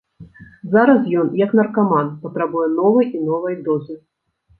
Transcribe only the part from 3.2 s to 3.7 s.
і новай